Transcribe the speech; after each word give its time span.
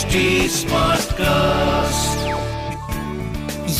HD 0.00 0.20
Smartcast. 0.48 2.20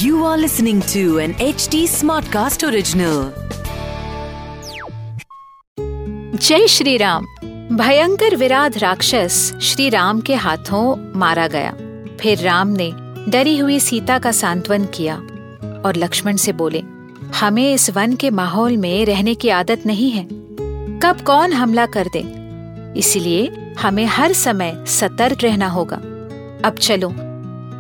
You 0.03 0.24
are 0.24 0.37
listening 0.37 0.80
to 0.93 1.19
an 1.19 1.32
HD 1.35 1.79
Smartcast 1.93 2.64
original. 2.69 3.21
जय 6.38 6.67
श्री 6.67 6.96
राम 6.96 7.27
भयंकर 7.77 8.37
विराध 8.37 8.77
राक्षस 8.79 9.38
श्री 9.62 9.88
राम 9.88 10.21
के 10.21 10.35
हाथों 10.35 10.85
मारा 11.19 11.46
गया 11.46 11.72
फिर 12.21 12.38
राम 12.38 12.68
ने 12.80 12.92
डरी 13.28 13.56
हुई 13.58 13.78
सीता 13.80 14.18
का 14.18 14.32
सांत्वन 14.32 14.84
किया 14.84 15.16
और 15.87 15.96
लक्ष्मण 15.96 16.37
से 16.37 16.52
बोले, 16.52 16.82
हमें 17.41 17.73
इस 17.74 17.91
वन 17.91 18.16
के 18.16 18.30
माहौल 18.30 18.77
में 18.77 19.06
रहने 19.06 19.34
की 19.34 19.48
आदत 19.62 19.87
नहीं 19.87 20.10
है 20.10 20.28
कब 21.02 21.24
कौन 21.27 21.52
हमला 21.52 21.87
कर 21.96 22.09
दे 22.16 22.24
इसलिए 22.98 23.59
हमें 23.78 24.05
हर 24.06 24.32
समय 24.32 24.84
सतर्क 24.88 25.42
रहना 25.42 25.69
होगा। 25.69 25.97
अब 26.65 26.77
चलो, 26.80 27.09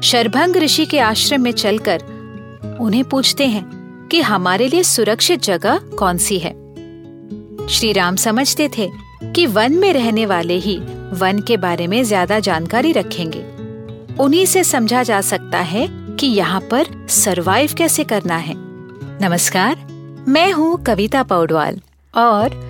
शरभंग 0.00 0.56
ऋषि 0.56 0.86
के 0.86 0.98
आश्रम 0.98 1.40
में 1.40 1.52
चलकर 1.52 2.02
उन्हें 2.80 3.04
पूछते 3.04 3.46
हैं 3.46 4.08
कि 4.10 4.20
हमारे 4.20 4.68
लिए 4.68 4.82
सुरक्षित 4.82 5.42
जगह 5.42 5.78
कौन 5.98 6.18
सी 6.18 6.38
है। 6.38 6.52
श्री 7.68 7.92
राम 7.92 8.16
समझते 8.16 8.68
थे 8.78 8.88
कि 9.24 9.46
वन 9.46 9.72
में 9.72 9.92
रहने 9.92 10.26
वाले 10.26 10.54
ही 10.54 10.78
वन 11.12 11.40
के 11.40 11.56
बारे 11.56 11.86
में 11.86 12.02
ज़्यादा 12.04 12.38
जानकारी 12.38 12.92
रखेंगे। 12.92 13.44
उन्हीं 14.22 14.46
से 14.46 14.64
समझा 14.64 15.02
जा 15.02 15.20
सकता 15.20 15.58
है 15.58 15.86
कि 16.16 16.26
यहाँ 16.26 16.60
पर 16.60 16.86
सरवाइव 17.08 17.70
कैसे 17.78 18.04
करना 18.04 18.36
है। 18.36 18.54
नमस्कार, 19.22 19.76
मैं 20.28 20.50
हूँ 20.52 20.82
कविता 20.84 21.22
पौडवाल 21.22 21.80
और 22.14 22.69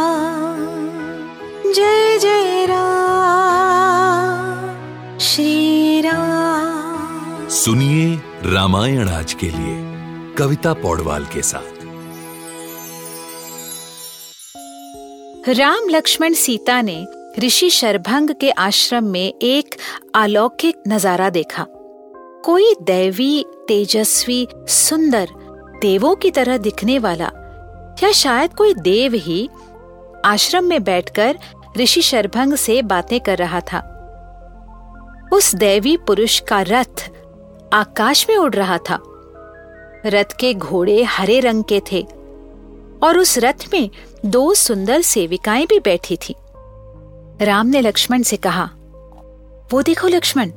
सुनिए 7.61 8.21
रामायण 8.53 9.09
आज 9.09 9.33
के 9.33 9.45
लिए, 9.45 9.75
कविता 10.33 10.73
पौडवाल 10.73 11.25
के 11.25 11.41
साथ। 11.41 11.81
राम 15.49 15.89
लक्ष्मण 15.89 16.33
सीता 16.33 16.81
ने 16.81 17.07
ऋषि 17.39 17.69
शरभंग 17.69 18.29
के 18.29 18.51
आश्रम 18.51 19.03
में 19.03 19.33
एक 19.41 19.75
अलौकिक 20.15 20.75
नज़ारा 20.87 21.29
देखा। 21.29 21.65
कोई 22.45 22.75
दैवी, 22.81 23.45
तेजस्वी, 23.67 24.47
सुंदर, 24.55 25.27
देवों 25.81 26.15
की 26.15 26.31
तरह 26.31 26.57
दिखने 26.57 26.99
वाला, 26.99 27.31
या 28.03 28.11
शायद 28.11 28.53
कोई 28.53 28.73
देव 28.73 29.13
ही, 29.13 29.49
आश्रम 30.25 30.63
में 30.63 30.83
बैठकर 30.83 31.37
ऋषि 31.77 32.01
शरभंग 32.01 32.55
से 32.55 32.81
बातें 32.81 33.19
कर 33.19 33.37
रहा 33.37 33.61
था। 33.61 33.87
उस 35.33 35.55
दैवी 35.55 35.97
पुरुष 35.97 36.39
का 36.39 36.61
रथ 36.61 37.00
आकाश 37.73 38.25
में 38.29 38.37
उड़ 38.37 38.53
रहा 38.53 38.77
था। 38.77 38.99
रथ 40.05 40.33
के 40.39 40.53
घोड़े 40.53 41.03
हरे 41.03 41.39
रंग 41.39 41.63
के 41.63 41.81
थे 41.91 42.07
और 43.03 43.17
उस 43.17 43.37
रथ 43.37 43.67
में 43.73 43.89
दो 44.25 44.53
सुंदर 44.53 45.01
सेविकाएँ 45.01 45.65
भी 45.65 45.79
बैठी 45.79 46.17
थी। 46.17 46.35
राम 47.41 47.67
ने 47.67 47.81
लक्ष्मण 47.81 48.21
से 48.21 48.37
कहा, 48.37 48.69
वो 49.71 49.81
देखो 49.81 50.07
लक्ष्मण, 50.07 50.51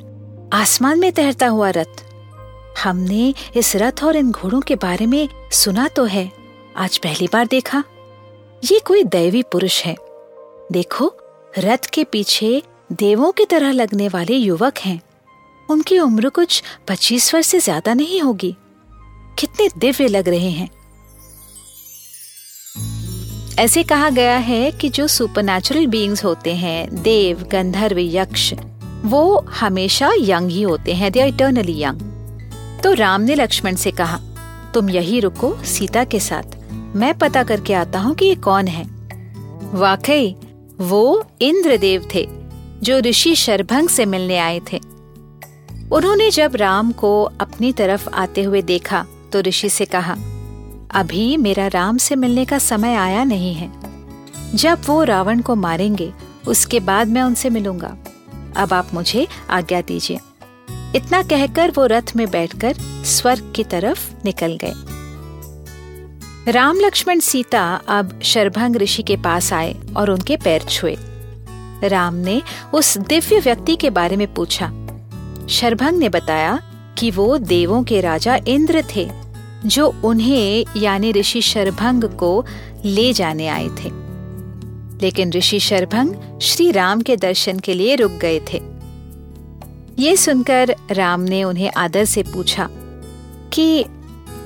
आसमान 0.52 0.98
में 0.98 1.12
तैरता 1.12 1.46
हुआ 1.46 1.70
रथ। 1.70 2.02
हमने 2.84 3.34
इस 3.56 3.76
रथ 3.76 4.04
और 4.04 4.16
इन 4.16 4.30
घोड़ों 4.30 4.60
के 4.60 4.76
बारे 4.76 5.06
में 5.06 5.28
सुना 5.52 5.88
तो 5.88 6.04
है, 6.04 6.30
आज 6.76 6.98
पहली 6.98 7.28
बार 7.32 7.46
देखा। 7.46 7.84
ये 8.72 8.78
कोई 8.78 9.04
दैवी 9.04 9.42
पुरुष 9.42 9.82
है। 9.84 9.96
देखो, 10.72 11.12
रथ 11.58 11.90
के 11.92 12.04
पीछे 12.04 12.62
देवों 12.92 13.32
की 13.32 13.44
तरह 13.44 13.72
लगने 13.72 14.08
वाले 14.08 14.34
युवक 14.34 14.78
हैं। 14.78 15.00
उनकी 15.68 15.98
उम्र 15.98 16.28
कुछ 16.28 16.62
पच्चीस 16.88 17.34
वर्ष 17.34 17.46
से 17.46 17.60
ज़्यादा 17.60 17.94
नहीं 17.94 18.20
होगी। 18.20 18.54
कितने 19.38 19.68
दिव्य 19.78 20.08
लग 20.08 20.28
रहे 20.28 20.50
हैं। 20.50 20.68
ऐसे 23.58 23.82
कहा 23.82 24.08
गया 24.10 24.36
है 24.36 24.70
कि 24.70 24.88
जो 24.88 25.06
सुपरनेचुरल 25.06 25.86
बीइंग्स 25.86 26.24
होते 26.24 26.54
हैं, 26.54 27.02
देव, 27.02 27.42
गंधर्व, 27.52 27.98
यक्ष, 27.98 28.52
वो 29.04 29.46
हमेशा 29.50 30.10
यंग 30.18 30.50
ही 30.50 30.62
होते 30.62 30.94
हैं 30.94 31.10
दे 31.12 31.26
इटर्नली 31.28 31.82
यंग 31.82 32.80
तो 32.82 32.92
राम 32.92 33.20
ने 33.20 33.34
लक्ष्मण 33.34 33.74
से 33.74 33.90
कहा, 33.90 34.18
तुम 34.74 34.90
यही 34.90 35.20
रुको 35.20 35.54
सीता 35.64 36.04
के 36.04 36.20
साथ। 36.20 36.56
मैं 36.96 37.12
पता 37.18 37.42
करके 37.42 37.74
आता 37.74 37.98
हूँ 37.98 38.14
कि 38.14 38.26
ये 38.26 38.34
कौन 38.34 38.68
है। 38.68 38.84
वाकई, 39.74 40.34
वो 40.80 41.24
इंद्रदेव 41.40 42.08
थे, 42.14 42.26
जो 42.82 42.98
ऋषि 43.00 43.34
शरभंग 43.34 43.88
से 43.88 44.06
मिलने 44.06 44.38
आए 44.38 44.60
थे। 44.72 44.80
उन्होंने 45.94 46.30
जब 46.30 46.56
राम 46.56 46.92
को 46.92 47.22
अपनी 47.40 47.72
तरफ़ 47.72 48.08
आते 48.08 48.42
हुए 48.42 48.62
देखा 48.62 49.06
तो 49.32 49.40
ऋषि 49.40 49.68
से 49.68 49.84
कहा, 49.84 50.12
अभी 50.90 51.36
मेरा 51.36 51.66
राम 51.66 51.96
से 51.96 52.16
मिलने 52.16 52.44
का 52.44 52.58
समय 52.58 52.94
आया 52.94 53.24
नहीं 53.24 53.54
है। 53.54 53.70
जब 54.54 54.80
वो 54.86 55.02
रावण 55.04 55.40
को 55.40 55.54
मारेंगे, 55.54 56.12
उसके 56.48 56.80
बाद 56.80 57.08
मैं 57.08 57.22
उनसे 57.22 57.50
मिलूँगा। 57.50 57.96
अब 58.56 58.72
आप 58.72 58.94
मुझे 58.94 59.26
आज्ञा 59.50 59.80
दीजिए। 59.80 60.18
इतना 60.96 61.22
कहकर 61.22 61.70
वो 61.70 61.86
रथ 61.86 62.16
में 62.16 62.30
बैठकर 62.30 62.74
स्वर्ग 63.04 63.52
की 63.56 63.64
तरफ़ 63.64 64.10
निकल 64.24 64.58
गए। 64.64 64.72
राम, 66.52 66.80
लक्ष्मण, 66.80 67.20
सीता 67.20 67.80
अब 67.88 68.20
शरभंग 68.22 68.76
ऋषि 68.76 69.02
के 69.02 69.16
पास 69.16 69.52
आए 69.52 69.74
और 69.96 70.10
उनके 70.10 70.36
पैर 70.36 70.62
छुए। 70.62 70.96
राम 71.84 72.14
ने 72.14 72.42
उस 72.72 72.98
दिव्य 72.98 73.38
व्यक्ति 73.38 73.76
के 73.76 73.90
बारे 73.90 74.16
में 74.16 74.32
पूछा 74.34 74.72
शरभंग 75.48 75.98
ने 75.98 76.08
बताया 76.08 76.62
कि 76.98 77.10
वो 77.10 77.38
देवों 77.38 77.82
के 77.82 78.00
राजा 78.00 78.38
इंद्र 78.48 78.84
थे, 78.96 79.10
जो 79.66 79.94
उन्हें, 80.04 80.66
यानी 80.76 81.12
ऋषि 81.12 81.40
शरभंग 81.40 82.04
को 82.04 82.44
ले 82.84 83.12
जाने 83.12 83.48
आए 83.48 83.68
थे। 83.68 84.04
लेकिन 85.02 85.32
ऋषि 85.32 85.60
शरभंग 85.60 86.40
श्री 86.42 86.72
राम 86.72 87.00
के 87.00 87.16
दर्शन 87.16 87.58
के 87.58 87.74
लिए 87.74 87.96
रुक 87.96 88.12
गए 88.12 88.40
थे। 88.40 88.62
ये 89.98 90.16
सुनकर 90.16 90.74
राम 90.90 91.20
ने 91.20 91.44
उन्हें 91.44 91.70
आदर 91.76 92.04
से 92.04 92.22
पूछा 92.22 92.68
कि, 93.52 93.84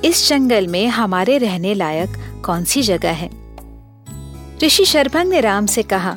इस 0.04 0.28
जंगल 0.28 0.66
में 0.66 0.86
हमारे 0.86 1.38
रहने 1.38 1.74
लायक 1.74 2.42
कौन 2.44 2.64
सी 2.64 2.82
जगह 2.82 3.10
है? 3.10 3.30
ऋषि 4.64 4.84
शरभंग 4.84 5.30
ने 5.30 5.40
राम 5.40 5.66
से 5.66 5.82
कहा 5.82 6.16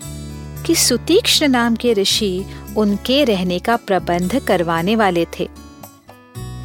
कि 0.66 0.76
सुतीक्ष्ण 0.76 1.48
नाम 1.48 1.76
के 1.76 1.94
ऋषि 1.94 2.46
उनके 2.78 3.24
रहने 3.24 3.60
का 3.60 3.76
प्रबंध 3.76 4.40
करवाने 4.40 4.96
वाले 4.96 5.26
थे। 5.40 5.50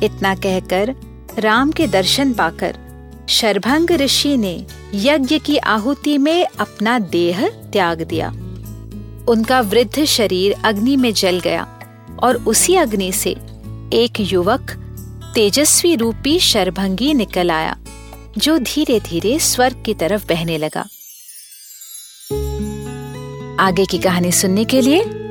इतना 0.03 0.35
कहकर 0.35 0.95
राम 1.39 1.73
के 1.73 1.87
दर्शन 1.87 2.33
पाकर 2.33 2.77
शरभंग 3.29 3.91
ऋषि 3.91 4.37
ने 4.37 4.67
यज्ञ 4.95 5.39
की 5.39 5.57
आहुति 5.57 6.19
में 6.19 6.47
अपना 6.59 6.99
देह 6.99 7.49
त्याग 7.49 8.03
दिया। 8.03 8.29
उनका 9.29 9.61
वृद्ध 9.61 10.05
शरीर 10.05 10.55
अग्नि 10.65 10.97
में 10.97 11.15
जल 11.15 11.41
गया 11.41 11.81
और 12.23 12.37
उसी 12.37 12.77
अग्नि 12.77 13.13
से 13.13 13.31
एक 13.93 14.13
युवक 14.21 14.71
तेजस्वी 15.35 15.97
रूपी 15.97 16.39
शरभंगी 16.39 17.15
निकल 17.15 17.51
आया, 17.51 17.77
जो 18.39 18.59
धीरे 18.59 19.01
धीरे 19.01 19.39
स्वर्ग 19.39 19.83
की 19.87 19.95
तरफ़ 19.95 20.27
बहने 20.27 20.59
लगा। 20.59 20.87
आगे 23.61 23.85
की 23.85 23.99
कहानी 23.99 24.33
सुनने 24.33 24.65
के 24.65 24.81
लिए 24.81 25.05